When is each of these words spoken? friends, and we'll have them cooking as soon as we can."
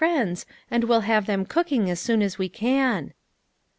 friends, 0.03 0.47
and 0.71 0.83
we'll 0.85 1.01
have 1.01 1.27
them 1.27 1.45
cooking 1.45 1.87
as 1.87 1.99
soon 1.99 2.23
as 2.23 2.39
we 2.39 2.49
can." 2.49 3.13